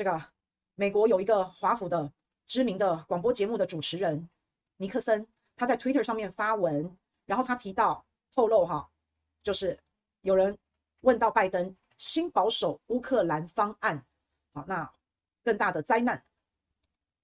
[0.00, 0.18] 这个
[0.76, 2.10] 美国有一个华府的
[2.46, 4.30] 知名的广播节目的主持人
[4.78, 8.02] 尼克森，他在 Twitter 上面发文，然后他提到
[8.34, 8.88] 透露哈，
[9.42, 9.78] 就是
[10.22, 10.56] 有人
[11.02, 14.02] 问到拜登新保守乌克兰方案，
[14.54, 14.90] 好，那
[15.44, 16.14] 更大的灾难。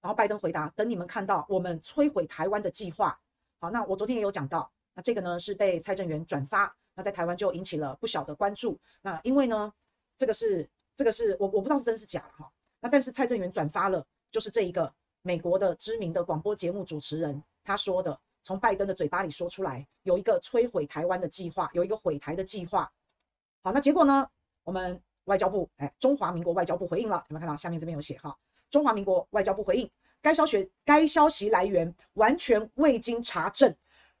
[0.00, 3.20] 然后拜登回答：等你们看到我们摧毁台湾的计划。
[3.58, 8.78] 好，那我昨天也有讲到，那这个呢是被蔡正元转发，那在台湾就引起了不小的关注。
[9.02, 9.74] 那因为呢，
[10.16, 12.48] 这个是这个是我我不知道是真是假哈。
[12.80, 22.90] 那但是蔡正元转发了，就是这一个美国的知名的广播节目主持人他说的，从拜登的嘴巴里说出来，有一个摧毁台湾的计划，有一个毁台的计划。
[23.62, 24.26] 好，那结果呢，
[24.64, 28.34] 我们外交部哎，中华民国外交部回应了，有没有看到下面这边有写哈？
[28.70, 29.90] 中华民国外交部回应
[30.22, 33.74] 该消息，该消息来源完全未经查证，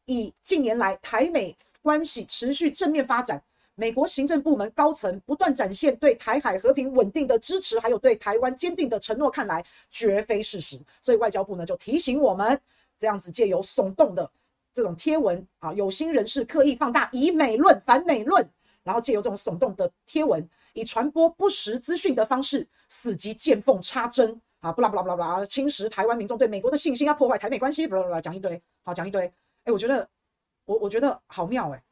[0.04, 3.42] 以近年来台美关系持续正面发展。
[3.80, 10.78] 美国行政部门高层不断展现对台海和平稳定的支持，还有对台湾坚定的承诺，看来绝非事实。
[11.00, 12.60] 所以外交部呢就提醒我们，
[12.98, 14.30] 这样子借由耸动的
[14.74, 18.46] 这种贴文啊，有心人士刻意放大以美论反美论，
[18.82, 29.22] 然后借由这种耸动的贴文，以传播不实资讯的方式，伺机见缝插针啊，不啦不啦不啦不啦，侵蚀台湾民众对美国的信心，要破坏台美关系，不啦不啦讲一堆，好讲一堆。
[29.64, 30.06] 哎，我觉得
[30.66, 31.82] 我我觉得好妙哎。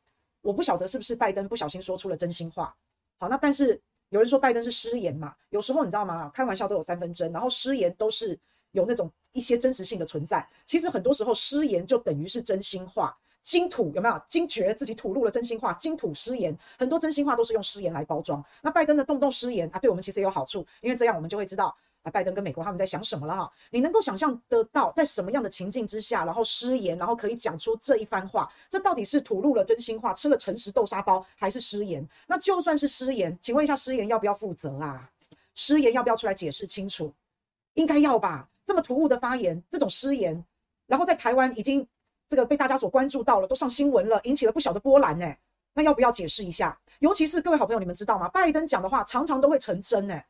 [0.48, 2.74] 我不晓得是不是拜登不小心说出了真心话。
[3.18, 5.34] 好，那但是有人说拜登是失言嘛？
[5.50, 6.30] 有时候你知道吗？
[6.32, 8.38] 开玩笑都有三分真，然后失言都是
[8.70, 10.48] 有那种一些真实性的存在。
[10.64, 13.14] 其实很多时候失言就等于是真心话。
[13.42, 14.18] 金吐有没有？
[14.26, 18.42] 惊觉自己吐露了真心话，金吐失言，很多真心话都是用失言来包装。
[18.62, 21.76] 那拜登的动不动失言啊，对我们其实也有好处，因为这样我们就会知道。
[22.10, 23.52] 拜登跟美国他们在想什么了哈？
[23.70, 28.50] 你能够想象得到在什么样的情境之下，然后失言，然后可以讲出这一番话？
[28.68, 32.06] 这到底是吐露了真心话，吃了诚实豆沙包，还是失言？
[32.26, 35.10] 那就算是失言，请问一下，失言要不要负责啊？
[35.54, 37.12] 失言要不要出来解释清楚？
[37.74, 38.48] 应该要吧？
[38.64, 40.44] 这么突兀的发言，这种失言，
[40.86, 41.86] 然后在台湾已经
[42.28, 45.34] 这个被大家所关注到了，都上新闻了，引起了不小的波澜呢。
[45.74, 46.78] 那要不要解释一下？
[46.98, 48.28] 尤其是各位好朋友，你们知道吗？
[48.28, 50.20] 拜登讲的话常常都会成真呢。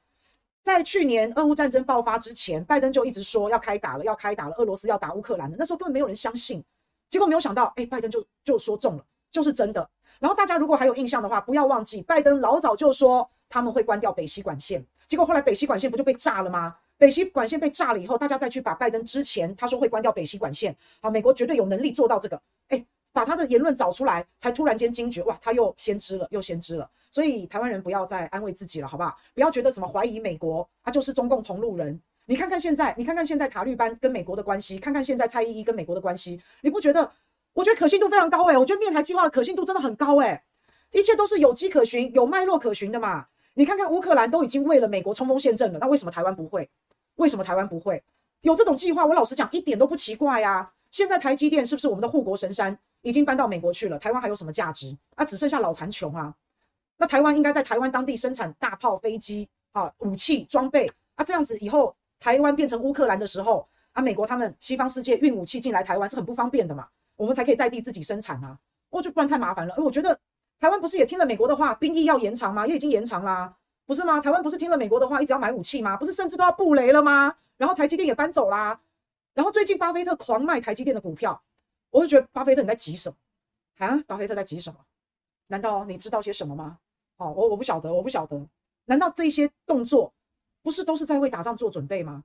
[0.69, 5.57] 在去年俄乌战争爆发之前，拜登就一直说要开打了，要开打了，俄罗斯要打乌克兰的。
[5.59, 6.63] 那时候根本没有人相信，
[7.09, 9.89] 结果没有想到，哎，拜登就就说中了，就是真的。
[10.19, 16.77] 然后大家如果还有印象的话，不要忘记，拜登老早就说他们会关掉北溪管线，结果后来北溪管线不就被炸了吗？
[16.99, 22.39] 北溪管线被炸了以后，大家再去把拜登之前他说会关掉北溪管线，好，美国绝对有能力做到这个，
[23.19, 26.89] 把他的言论找出来，才突然间惊觉，哇，他又先知了，又先知了。
[27.11, 29.19] 所以台湾人不要再安慰自己了，好不好？
[29.35, 32.01] 不要觉得什么怀疑美国，他就是中共同路人。
[32.27, 37.11] 你看看现在，你看看现在塔利班跟美国的关系，看看现在蔡依依跟美国的关系，你不觉得？
[37.55, 40.41] 我觉得可信度非常高诶、我觉得面台计划的可信度真的很高诶、
[40.93, 43.27] 一切都是有迹可循、有脉络可循的嘛。
[43.55, 46.71] 你看看乌克兰都已经为了美国冲锋陷阵了，那为什么台湾不会？
[47.17, 48.01] 为什么台湾不会
[48.43, 49.05] 有这种计划？
[49.05, 50.73] 我老实讲，一点都不奇怪呀、啊。
[50.93, 52.79] 现在台积电是不是我们的护国神山？
[53.03, 55.25] 已经搬到美国去了，台湾还有什么价值啊？
[55.25, 56.35] 只剩下老残穷啊！
[56.97, 68.59] 那台湾应该在台湾当地生产大炮、飞机啊、武器装备啊，这样子以后台湾变成乌克兰的时候啊，美国他们西方世界运武器进来台湾是很不方便的嘛，我们才可以在地自己生产啊。
[68.91, 69.75] 我就不然太麻烦了。
[69.77, 70.19] 而我觉得
[70.59, 72.67] 台湾不是也听了美国的话，兵役要延长吗？
[72.67, 73.55] 也已经延长啦，
[73.87, 74.19] 不是吗？
[74.19, 75.97] 台湾不是听了美国的话，一直要买武器吗？
[75.97, 77.37] 不是甚至都要布雷了吗？
[77.57, 78.81] 然后台积电也搬走啦，
[79.35, 81.41] 然后最近巴菲特狂卖台积电的股票。
[81.91, 83.17] 我就觉得巴菲特你在急什么
[83.87, 84.03] 啊？
[84.07, 84.79] 巴菲特在急什么？
[85.47, 86.79] 难道你知道些什么吗？
[87.17, 88.47] 哦，我我不晓得，我不晓得。
[88.85, 90.13] 难道这些动作
[90.63, 92.25] 不是都是在为打仗做准备吗？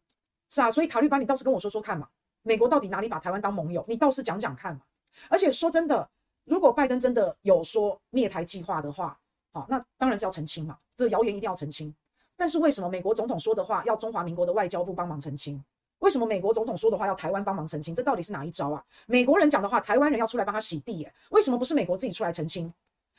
[0.49, 2.07] 是啊，所以塔利班，你倒是跟我说说看嘛。
[2.41, 3.83] 美国到底哪里把台湾当盟友？
[3.87, 4.81] 你倒是讲讲看嘛。
[5.29, 6.09] 而且说真的，
[6.43, 9.17] 如果拜登真的有说灭台计划的话，
[9.51, 10.77] 好，那当然是要澄清嘛。
[10.95, 11.93] 这个谣言一定要澄清。
[12.35, 15.63] 但是为什么美国总统说的话要中华民国的外交部帮忙澄清？
[16.03, 17.95] 为什么美国总统说的话要台湾帮忙澄清？
[17.95, 18.83] 这到底是哪一招啊？
[19.05, 21.13] 美国人讲的话，台湾人要出来帮他洗地耶？
[21.29, 22.71] 为什么不是美国自己出来澄清？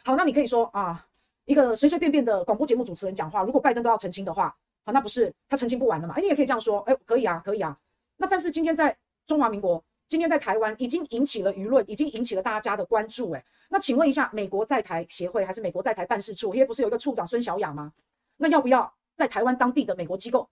[0.04, 1.06] 好，那你可以说啊，
[1.46, 6.12] 一个随随便便的广播节目主持人讲话，如果拜登都要澄清的话，好，那不是他澄清不完了吗？
[6.18, 7.74] 哎，你也可以这样说，哎，可以啊，可以啊。
[8.18, 8.94] 那但是今天在
[9.26, 17.90] 中华民国，今天在台湾已经引起了舆论，已经引起了大家的关注，哎，那请问一下，美国在台协会还是美国在台办事处，因为不是有一个处长孙小雅吗？
[18.36, 20.46] 那要不要在台湾当地的美国机构、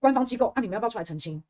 [0.00, 0.52] 官方机构？
[0.56, 1.40] 那、啊、你们要不要出来澄清？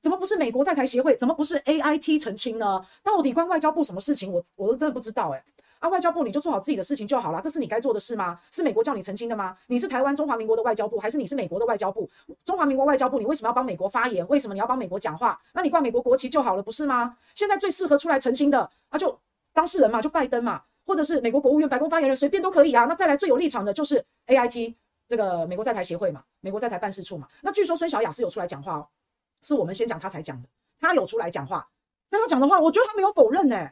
[0.00, 1.16] 怎么不是美国在台协会？
[1.16, 2.84] 怎么不是 AIT 澄清呢？
[3.02, 4.32] 到底关外交部什么事情？
[4.32, 5.44] 我我都真的不知道哎、欸。
[5.78, 8.38] 啊，外交部你就做好自己的事情就好了，这是你该做的事吗？
[8.50, 9.54] 是美国叫你澄清的吗？
[9.66, 12.08] 你是台湾中华民国的外交部，还是你是美国的外交部？
[12.46, 14.26] 中华民国外交部，你为什么要帮美国发言？
[14.28, 15.38] 为什么你要帮美国讲话？
[15.52, 17.16] 那你挂美国国旗就好了，不是吗？
[17.34, 19.18] 现在最适合出来澄清的啊，就
[19.52, 22.86] 当事人嘛，就拜登嘛，或者是美国国务院白宫发言人，随便都可以啊。
[22.86, 24.74] 那再来最有立场的就是 AIT
[25.06, 27.28] 这个美国在台协会嘛，美国在台办事处嘛。
[27.42, 28.88] 那据说孙小雅是有出来讲话哦，
[29.46, 30.48] 是我们先讲他才讲的，
[30.80, 31.68] 他有出来讲话。
[32.10, 33.70] 那他讲的话，我觉得他没有否认呢、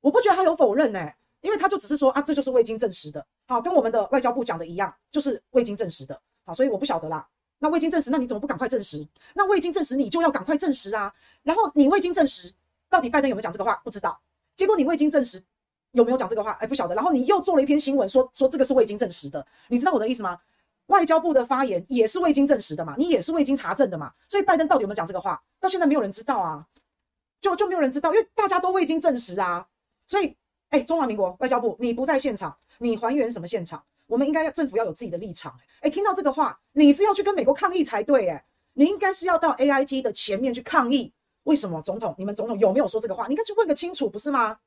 [0.00, 1.12] 我不觉得他有否认呢、
[1.42, 7.28] 因为他就只是说啊，这就是未经证实的，好，跟我们的外交部讲的一样，就是未经证实的，好，所以我不晓得啦。
[7.58, 9.06] 那未经证实，那你怎么不赶快证实？
[9.34, 11.14] 那未经证实，你就要赶快证实啊。
[11.42, 12.52] 然后你未经证实，
[12.88, 13.76] 到底拜登有没有讲这个话？
[13.84, 14.20] 不知道。
[14.56, 15.40] 结果你未经证实
[15.92, 16.52] 有没有讲这个话？
[16.60, 16.94] 哎，不晓得。
[16.94, 19.46] 然后你又做了一篇新闻，说说这个是未经证实的。
[19.68, 20.40] 你知道我的意思吗？
[20.86, 24.12] 外交部的发言也是未经证实的嘛，你也是未经查证的嘛。
[24.28, 25.42] 所以拜登到底有没有讲这个话？
[25.60, 26.66] 到现在没有人知道啊，
[27.40, 29.66] 就就没有人知道，因为大家都未经证实啊。
[30.06, 30.36] 所以，
[30.70, 33.82] 哎，中华民国外交部，你不在现场，你还原什么现场？
[34.06, 38.44] 我们应该要政府要有自己的立场，欸，诶，听到这个话，你是要去跟美国抗议才对，诶，
[38.74, 41.12] 你应该是要到 AIT 的前面去抗议。
[41.44, 42.14] 为什么总统？
[42.18, 43.26] 你们总统有没有说这个话？
[43.26, 44.58] 你应该去问个清楚，不是吗？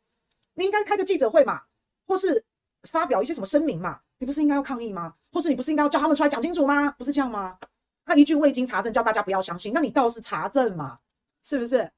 [0.56, 1.62] 你应该开个记者会嘛，
[2.08, 2.44] 或是
[2.84, 4.00] 发表一些什么声明嘛？
[4.18, 5.14] 你不是应该要抗议吗？
[5.32, 6.92] 或是你不是应该要叫他们出来讲清楚吗？
[6.92, 7.58] 不是这样吗？
[8.06, 11.00] 他一句未经查证，叫大家不要相信，那你倒是查证嘛，
[11.44, 11.92] 是不是？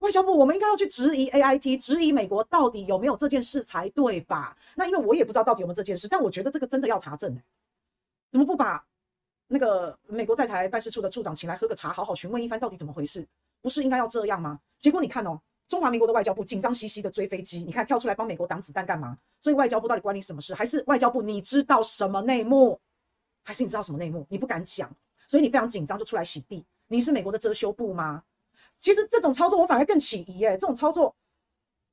[0.00, 4.54] 外交部，我们应该要去质疑 AIT，质疑美国到底有没有这件事才对吧？
[4.74, 7.34] 那因为我也不知道到底有没有这件事，但我觉得这个真的要查证。
[8.30, 8.84] 怎么不把
[9.46, 13.26] 那个美国在台办事处的处长请来喝个茶，好好询问一番到底怎么回事？
[13.62, 14.58] 不是应该要这样吗？
[14.80, 19.18] 结果你看哦，中华民国的外交部紧张兮兮的追飞机，你看跳出来帮美国挡子弹干嘛？
[19.40, 20.54] 所以外交部到底关你什么事？
[20.54, 22.78] 还是外交部你知道什么内幕？
[23.42, 24.26] 还是你知道什么内幕？
[24.28, 24.90] 你不敢讲，
[25.26, 26.64] 所以你非常紧张就出来洗地。
[26.86, 28.22] 你是美国的遮羞布吗？
[28.78, 31.14] 其实这种操作我反而更起疑耶，这种操作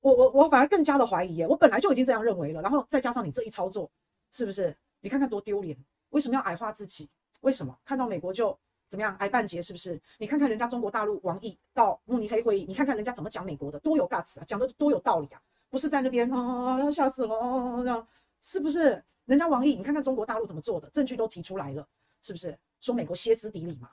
[0.02, 1.48] 我我我反而更加的怀疑耶。
[1.48, 3.90] 我本来就已经这样认为了，然后再加上你这一操作，
[4.32, 4.76] 是不是？
[5.00, 5.78] 你看看多丢脸！
[6.10, 7.10] 为什么要矮化自己？
[7.40, 8.58] 为什么看到美国就
[8.92, 9.62] 怎么样挨半截？
[9.62, 9.98] 是不是？
[10.18, 17.40] 你看看人家中国大陆王毅到慕尼黑会议，你看看人家怎么讲美国的，多有 guts 啊，讲的多有道理啊，不是在那边啊要吓死了
[17.78, 18.06] 这样，
[18.42, 19.02] 是不是？
[19.24, 21.88] 人家王毅，你看看中国大陆怎么做的，证据都提出来了，
[22.22, 22.60] 是不是？
[22.82, 23.90] 说美国歇斯底里嘛，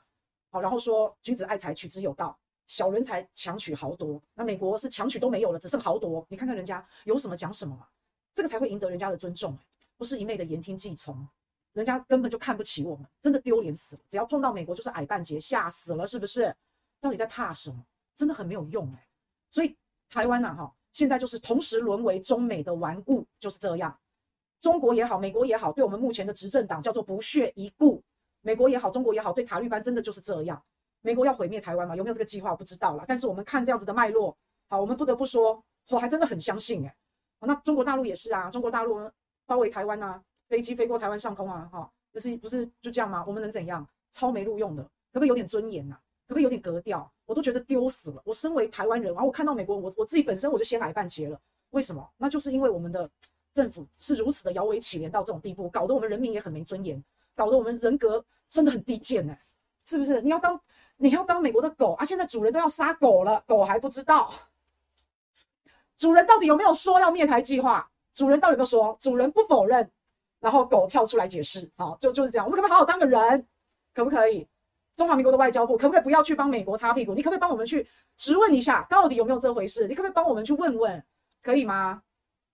[0.51, 2.37] 好，然后说君子爱财，取之有道。
[2.67, 6.27] 小人才强取豪夺，那美国是强取都没有了，只剩豪夺。
[6.29, 7.87] 你看看人家有什么讲什么嘛，
[8.35, 9.57] 这个才会赢得人家的尊重，
[9.97, 11.27] 不是一昧的言听计从，
[11.73, 14.03] 人家根本就看不起我们，真的丢脸死了。
[14.09, 16.55] 只要碰到美国就是矮半截，吓死了，是不是？
[17.01, 17.85] 到底在怕什么？
[18.15, 19.09] 真的很没有用哎。
[19.51, 19.77] 所以
[20.09, 23.97] 台湾呐，哈，现在就是同时沦为中美的玩物，就是这样。
[24.61, 28.03] 中国也好，美国也好，对我们目前的执政党叫做不屑一顾。
[28.41, 30.61] 美国也好，中国也好，对塔绿班真的就是这样。
[31.01, 31.95] 美国要毁灭台湾吗？
[31.95, 32.51] 有没有这个计划？
[32.51, 33.05] 我不知道啦。
[33.07, 34.37] 但是我们看这样子的脉络，
[34.69, 37.47] 好，我们不得不说，我还真的很相信哎、欸。
[37.47, 39.09] 那中国大陆也是啊，中国大陆
[39.47, 43.25] 包围台湾啊，飞机飞过台湾上空啊，哈，不是不是就这样吗？
[43.27, 43.87] 我们能怎样？
[44.11, 46.01] 超没路用的，可不可以有点尊严呐、啊？
[46.27, 47.11] 可不可以有点格调？
[47.27, 48.23] 我都觉得丢死了。
[48.25, 51.39] 我身为台湾人，然后我看到美国，我我自己本身我就先矮半截了。
[51.71, 52.09] 为什么？
[52.17, 53.09] 那就是因为我们的
[53.53, 57.03] 政府是如此的摇尾乞怜到这种地步，搞得我们人民也很没尊严，
[57.35, 59.43] 搞得我们人格真的很低贱哎、
[59.85, 60.21] 是不是？
[60.21, 60.61] 你要当。
[61.01, 62.05] 你要当美国的狗啊！
[62.05, 64.35] 现在主人都要杀狗了，狗还不知道。
[65.97, 67.89] 主人到底有没有说要灭台计划？
[68.13, 68.99] 主人到底有没有说？
[69.01, 69.89] 主人不否认，
[70.41, 71.69] 然后狗跳出来解释。
[71.77, 72.47] 好，就就是这样。
[72.47, 73.47] 我们可不可以好好当个人？
[73.95, 74.47] 可不可以？
[74.97, 77.15] 中华民国的外交部可不可以不要去帮美国擦屁股？
[77.15, 77.87] 你可不可以帮我们去
[78.17, 79.87] 质问一下，到底有没有这回事？
[79.87, 81.05] 你可不可以帮我们去问问？
[81.43, 82.03] 可以吗？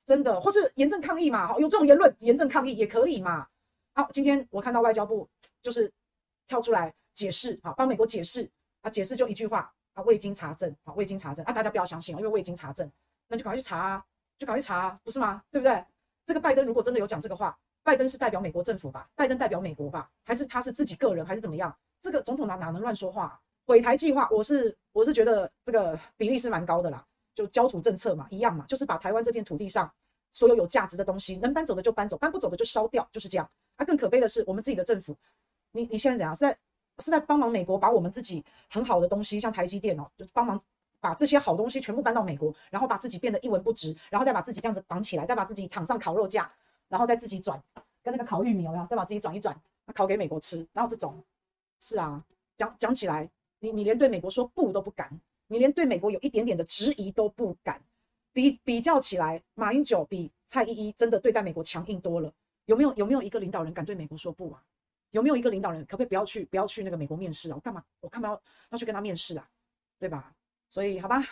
[0.04, 1.46] 真的，或是严正抗议嘛？
[1.46, 3.46] 好，有这种言论，严正抗议也可以嘛？
[3.94, 5.28] 好，今天我看到外交部
[5.62, 5.90] 就是
[6.46, 6.94] 跳出来。
[7.14, 8.50] 解释啊，帮美国解释
[8.82, 12.90] 啊，解释就一句话啊，未经查证啊，未经查证啊，大家不要相信啊，因为未经查证，
[13.28, 14.04] 那就赶快去查啊，
[14.36, 15.40] 就赶快去查，不是吗？
[15.48, 15.84] 对不对？
[16.26, 19.08] 这个拜登如果真的有讲这个话，拜登是代表美国政府吧？
[19.14, 20.10] 拜登代表美国吧？
[20.24, 21.72] 还是他是自己个人，还是怎么样？
[22.00, 23.40] 这个总统哪哪能乱说话？
[23.66, 29.88] 毁台计划，我是我是觉得这个比例是蛮高的啦，就焦土政策嘛，一样嘛，就是把台湾这片土地上
[30.30, 33.48] 所有有价值的东西，能搬走的就搬走，搬不走的就烧掉，就是这样。
[33.76, 35.16] 啊，更可悲的是我们自己的政府，
[35.70, 36.34] 你你现在怎样？
[36.34, 36.58] 是在？
[37.00, 40.56] 是在帮忙美国把我们自己很好的东西，像台积电哦，就帮忙
[41.00, 46.48] 把这些好东西全部搬到美国，然后把自己变得一文不值，然后再把自己这样子绑起来，再把自己躺上烤肉架，
[46.88, 47.62] 然后再自己转，
[48.02, 49.56] 跟那个烤玉米一样，再把自己转一转，
[49.94, 50.66] 烤给美国吃。
[50.72, 51.22] 然后这种，
[51.80, 52.24] 是啊，
[52.56, 53.28] 讲讲起来，
[53.60, 57.80] 你你连对美国说不都不敢，你连对美国有一点点的质疑都不敢。
[58.32, 62.32] 比比较起来，马英九比蔡依依真的对待美国强硬多了。
[62.64, 64.60] 有没有有没有一个领导人敢对美国说不啊？
[65.12, 67.54] 有没有一个领导人可不可以不要去不要去那个美国面试啊？
[67.54, 69.48] 我干嘛我干嘛要要去跟他面试啊？
[70.00, 70.34] 对吧？
[70.68, 71.22] 所以好吧，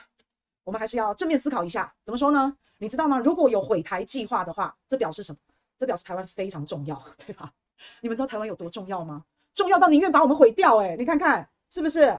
[0.64, 1.92] 我们还是要正面思考一下。
[2.04, 2.56] 怎么说呢？
[2.78, 3.18] 你知道吗？
[3.18, 5.38] 如果有毁台计划的话，这表示什么？
[5.78, 7.52] 这表示台湾非常重要， 对吧？
[8.00, 9.24] 你们知道台湾有多重要吗？
[9.54, 12.10] 重要到宁愿把我们毁掉，欸，诶，你看看是不是？